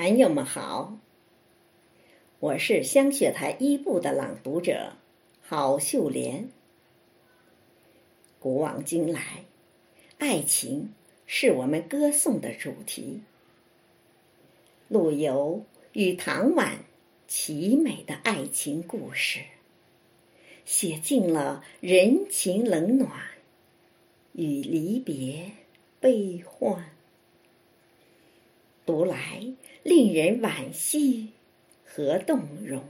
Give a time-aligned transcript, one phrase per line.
[0.00, 0.96] 朋友们好，
[2.38, 4.92] 我是香雪台一部的朗读者
[5.42, 6.50] 郝秀莲。
[8.38, 9.42] 古往今来，
[10.18, 10.94] 爱情
[11.26, 13.22] 是我们歌颂的主题。
[14.86, 16.78] 陆游与唐婉
[17.28, 19.40] 凄美的爱情故事，
[20.64, 23.10] 写尽了人情冷暖
[24.30, 25.50] 与离别
[25.98, 26.88] 悲欢。
[28.88, 29.44] 读来
[29.82, 31.34] 令人惋惜
[31.84, 32.82] 和动容。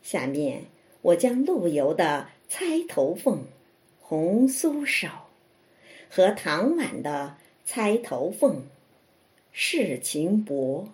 [0.00, 0.64] 下面
[1.02, 3.40] 我将陆游的《钗头凤·
[4.00, 5.06] 红酥手》
[6.08, 7.36] 和唐婉的
[7.70, 8.56] 《钗头凤·
[9.52, 10.88] 世情薄》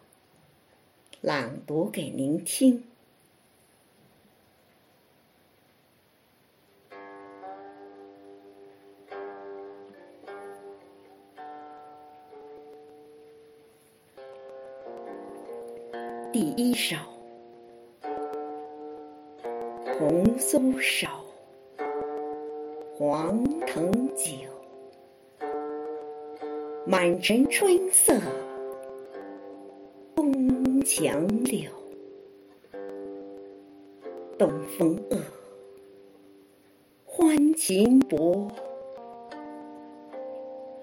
[1.20, 2.82] 朗读给您听。
[16.34, 16.96] 第一首
[19.96, 21.06] 《红酥手》，
[22.92, 24.32] 黄藤酒，
[26.84, 28.20] 满城春色。
[30.16, 31.70] 宫墙柳，
[34.36, 35.16] 东风恶，
[37.04, 38.50] 欢情薄，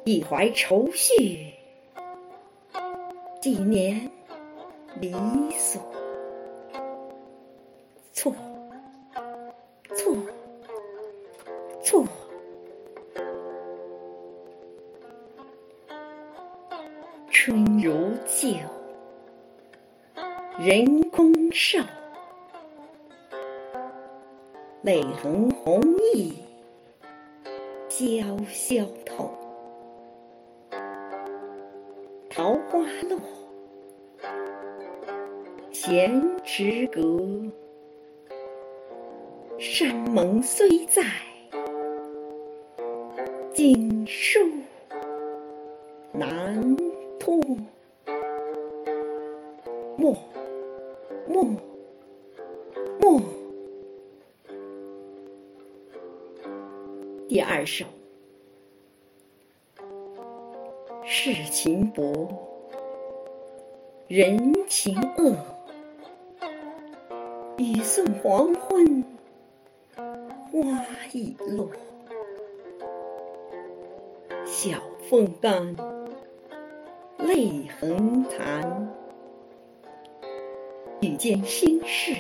[0.06, 1.48] 一怀愁绪，
[3.42, 4.10] 几年。
[5.00, 5.12] 理
[5.52, 5.82] 所，
[8.14, 8.34] 错，
[9.96, 10.16] 错，
[11.82, 12.06] 错。
[17.30, 18.50] 春如旧，
[20.60, 21.80] 人空瘦，
[24.84, 26.34] 泪痕红浥
[27.90, 29.32] 鲛绡透，
[32.30, 33.20] 桃花落。
[35.84, 37.02] 闲池阁，
[39.58, 41.02] 山盟虽在，
[43.52, 44.40] 锦书
[46.12, 46.78] 难
[47.20, 47.36] 托。
[49.98, 50.16] 莫，
[51.28, 51.46] 莫，
[53.00, 53.20] 莫。
[57.28, 57.86] 第二首，
[61.04, 62.30] 世情薄，
[64.08, 65.36] 人情恶。
[67.58, 69.04] 雨送黄昏，
[69.96, 71.70] 花已落。
[74.46, 75.76] 晓风干，
[77.18, 78.90] 泪痕残。
[81.02, 82.14] 遇见心事，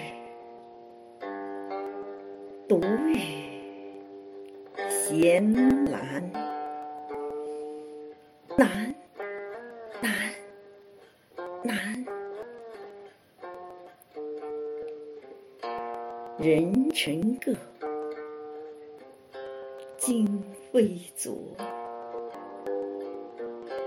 [2.67, 3.19] 独语
[4.89, 5.43] 闲
[5.85, 6.21] 阑。
[8.57, 8.95] 难，
[10.01, 10.13] 难，
[11.63, 12.20] 难。
[16.43, 17.53] 人成各，
[19.95, 21.37] 今非昨。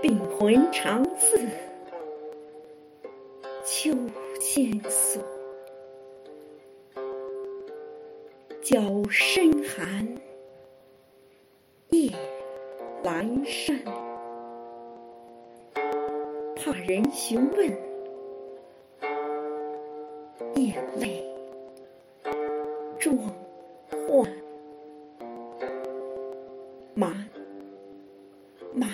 [0.01, 1.37] 病魂常似
[3.65, 3.91] 秋
[4.39, 5.21] 千索，
[8.61, 8.79] 角
[9.09, 10.15] 声寒，
[11.89, 12.09] 夜
[13.03, 13.77] 阑珊。
[16.55, 17.69] 怕人询问，
[20.55, 21.14] 眼泪。
[23.05, 23.15] 壮
[24.07, 24.27] 患，
[26.95, 27.13] 满
[28.73, 28.89] 满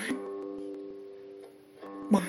[2.09, 2.21] 满。